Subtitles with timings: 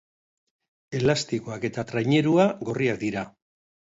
[0.99, 3.27] Elastikoak eta trainerua gorriak dira.